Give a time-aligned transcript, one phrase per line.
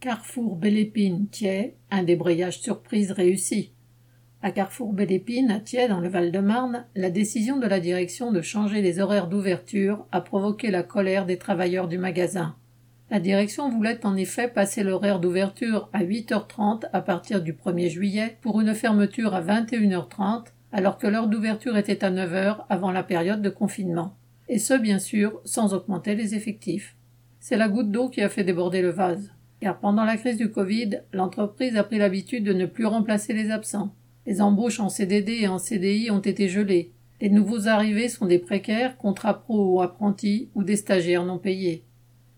[0.00, 3.74] Carrefour Belle-Épine-Thiers, un débrayage surprise réussi.
[4.40, 8.80] À Carrefour Belle-Épine, à Thiers, dans le Val-de-Marne, la décision de la direction de changer
[8.80, 12.56] les horaires d'ouverture a provoqué la colère des travailleurs du magasin.
[13.10, 18.38] La direction voulait en effet passer l'horaire d'ouverture à 8h30 à partir du 1er juillet
[18.40, 23.42] pour une fermeture à 21h30 alors que l'heure d'ouverture était à 9h avant la période
[23.42, 24.16] de confinement.
[24.48, 26.96] Et ce, bien sûr, sans augmenter les effectifs.
[27.38, 29.30] C'est la goutte d'eau qui a fait déborder le vase
[29.60, 33.50] car pendant la crise du Covid, l'entreprise a pris l'habitude de ne plus remplacer les
[33.50, 33.94] absents.
[34.26, 36.92] Les embauches en CDD et en CDI ont été gelées.
[37.20, 41.84] Les nouveaux arrivés sont des précaires, contrats pro ou apprentis, ou des stagiaires non payés.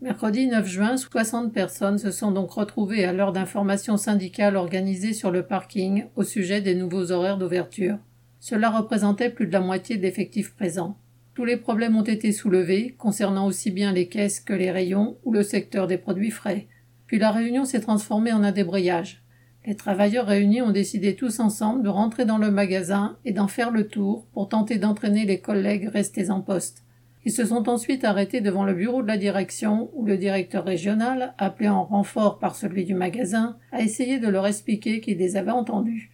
[0.00, 5.30] Mercredi 9 juin, 60 personnes se sont donc retrouvées à l'heure d'information syndicale organisée sur
[5.30, 7.98] le parking au sujet des nouveaux horaires d'ouverture.
[8.40, 10.96] Cela représentait plus de la moitié de l'effectif présent.
[11.34, 15.32] Tous les problèmes ont été soulevés, concernant aussi bien les caisses que les rayons ou
[15.32, 16.66] le secteur des produits frais.
[17.06, 19.22] Puis la réunion s'est transformée en un débrayage.
[19.64, 23.70] Les travailleurs réunis ont décidé tous ensemble de rentrer dans le magasin et d'en faire
[23.70, 26.82] le tour pour tenter d'entraîner les collègues restés en poste.
[27.24, 31.34] Ils se sont ensuite arrêtés devant le bureau de la direction où le directeur régional,
[31.38, 35.52] appelé en renfort par celui du magasin, a essayé de leur expliquer qu'il les avait
[35.52, 36.10] entendus.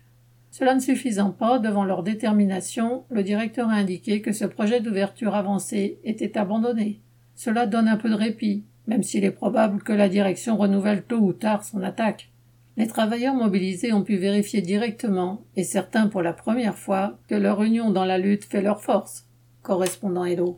[0.51, 5.35] Cela ne suffisant pas, devant leur détermination, le directeur a indiqué que ce projet d'ouverture
[5.35, 7.01] avancé était abandonné.
[7.35, 11.19] Cela donne un peu de répit, même s'il est probable que la direction renouvelle tôt
[11.19, 12.31] ou tard son attaque.
[12.79, 17.63] Les travailleurs mobilisés ont pu vérifier directement, et certains pour la première fois, que leur
[17.63, 19.27] union dans la lutte fait leur force.
[19.63, 20.47] Correspondant Hello.